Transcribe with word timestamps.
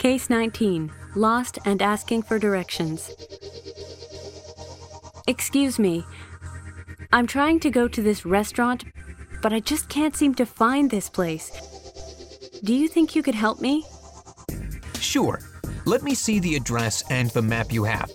Case 0.00 0.30
19 0.30 0.90
Lost 1.14 1.58
and 1.66 1.82
asking 1.82 2.22
for 2.22 2.38
directions. 2.38 3.12
Excuse 5.26 5.78
me. 5.78 6.06
I'm 7.12 7.26
trying 7.26 7.60
to 7.60 7.70
go 7.70 7.86
to 7.86 8.00
this 8.00 8.24
restaurant, 8.24 8.84
but 9.42 9.52
I 9.52 9.60
just 9.60 9.90
can't 9.90 10.16
seem 10.16 10.34
to 10.36 10.46
find 10.46 10.88
this 10.88 11.10
place. 11.10 11.50
Do 12.64 12.72
you 12.72 12.88
think 12.88 13.14
you 13.14 13.22
could 13.22 13.34
help 13.34 13.60
me? 13.60 13.84
Sure. 14.98 15.38
Let 15.84 16.02
me 16.02 16.14
see 16.14 16.40
the 16.40 16.56
address 16.56 17.04
and 17.10 17.28
the 17.32 17.42
map 17.42 17.70
you 17.70 17.84
have. 17.84 18.10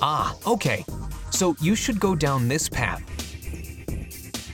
Ah, 0.00 0.36
okay. 0.46 0.84
So 1.30 1.56
you 1.60 1.74
should 1.74 1.98
go 1.98 2.14
down 2.14 2.46
this 2.46 2.68
path. 2.68 3.02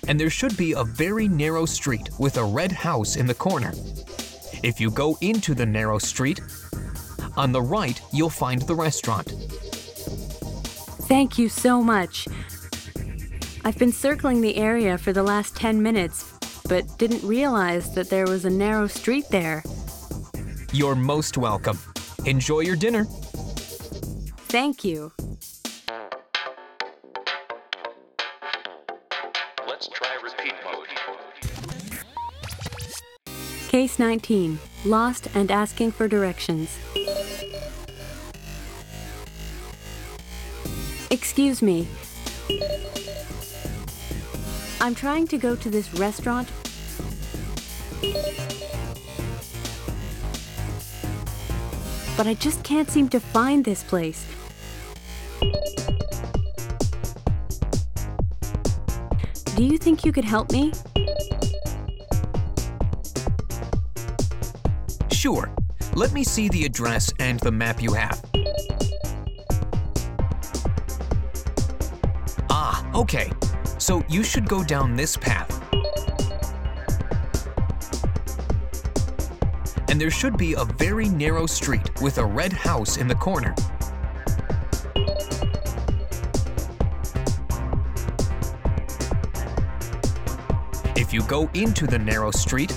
And 0.09 0.19
there 0.19 0.31
should 0.31 0.57
be 0.57 0.73
a 0.73 0.83
very 0.83 1.29
narrow 1.29 1.67
street 1.67 2.09
with 2.19 2.39
a 2.39 2.45
red 2.45 2.73
house 2.73 3.17
in 3.17 3.27
the 3.27 3.35
corner. 3.35 3.75
If 4.63 4.81
you 4.81 4.91
go 4.91 5.19
into 5.21 5.55
the 5.55 5.67
narrow 5.67 5.99
street, 5.99 6.41
on 7.37 7.51
the 7.53 7.63
right 7.63 8.01
you'll 8.13 8.31
find 8.31 8.63
the 8.63 8.75
restaurant. 8.75 9.33
Thank 11.09 11.37
you 11.39 11.49
so 11.49 11.83
much. 11.83 12.29
I've 13.65 13.79
been 13.79 13.93
circling 13.93 14.41
the 14.41 14.57
area 14.57 14.99
for 14.99 15.13
the 15.13 15.23
last 15.23 15.57
10 15.57 15.83
minutes, 15.83 16.33
but 16.69 16.99
didn't 16.99 17.23
realize 17.23 17.95
that 17.95 18.09
there 18.09 18.27
was 18.27 18.45
a 18.45 18.51
narrow 18.51 18.87
street 18.87 19.25
there. 19.31 19.63
You're 20.73 20.95
most 20.95 21.37
welcome. 21.37 21.79
Enjoy 22.25 22.61
your 22.61 22.77
dinner. 22.77 23.05
Thank 24.49 24.85
you. 24.85 25.13
Let's 29.67 29.89
try 29.89 30.15
repeat 30.23 30.55
mode. 30.65 30.89
Case 33.73 33.99
19 33.99 34.59
Lost 34.85 35.29
and 35.35 35.51
asking 35.51 35.93
for 35.93 36.07
directions. 36.07 36.79
Excuse 41.11 41.63
me. 41.63 41.89
I'm 44.79 44.95
trying 44.95 45.27
to 45.29 45.39
go 45.39 45.57
to 45.57 45.71
this 45.71 45.95
restaurant. 45.95 46.51
But 52.15 52.27
I 52.27 52.35
just 52.35 52.63
can't 52.65 52.91
seem 52.91 53.09
to 53.09 53.21
find 53.21 53.65
this 53.65 53.83
place. 53.83 54.27
Do 59.57 59.65
you 59.65 59.79
think 59.79 60.05
you 60.05 60.13
could 60.13 60.27
help 60.27 60.53
me? 60.53 60.75
Sure. 65.23 65.55
Let 65.95 66.13
me 66.13 66.25
see 66.25 66.49
the 66.49 66.65
address 66.65 67.15
and 67.21 67.39
the 67.39 67.53
map 67.53 67.81
you 67.81 67.93
have. 67.93 68.21
Ah, 72.51 72.85
okay. 72.93 73.31
So 73.79 74.03
you 74.09 74.25
should 74.25 74.49
go 74.49 74.65
down 74.65 74.97
this 74.97 75.17
path. 75.17 75.49
And 79.89 80.01
there 80.01 80.11
should 80.11 80.37
be 80.37 80.55
a 80.55 80.65
very 80.65 81.09
narrow 81.09 81.47
street 81.47 81.89
with 82.03 82.19
a 82.19 82.25
red 82.25 82.53
house 82.53 82.97
in 82.97 83.07
the 83.07 83.15
corner. 83.15 83.55
If 90.97 91.13
you 91.13 91.23
go 91.29 91.49
into 91.55 91.87
the 91.87 92.01
narrow 92.01 92.33
street, 92.33 92.77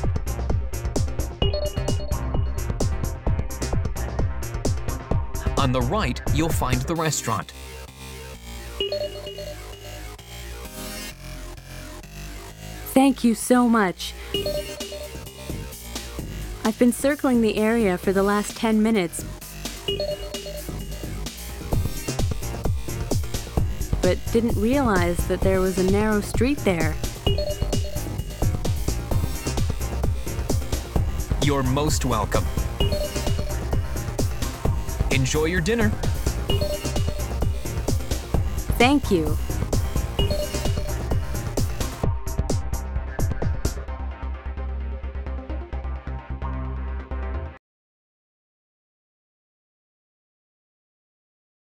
on 5.65 5.71
the 5.71 5.81
right 5.81 6.21
you'll 6.35 6.47
find 6.47 6.79
the 6.83 6.93
restaurant. 6.93 7.51
Thank 12.93 13.23
you 13.23 13.33
so 13.33 13.67
much. 13.67 14.13
I've 16.63 16.77
been 16.77 16.91
circling 16.91 17.41
the 17.41 17.57
area 17.57 17.97
for 17.97 18.13
the 18.13 18.21
last 18.21 18.55
10 18.55 18.83
minutes, 18.83 19.25
but 24.03 24.19
didn't 24.31 24.55
realize 24.61 25.17
that 25.27 25.41
there 25.41 25.61
was 25.61 25.79
a 25.79 25.91
narrow 25.91 26.21
street 26.21 26.59
there. 26.59 26.95
You're 31.41 31.63
most 31.63 32.05
welcome. 32.05 32.45
Enjoy 35.15 35.45
your 35.45 35.61
dinner. 35.61 35.87
Thank 38.77 39.09
you. 39.09 39.37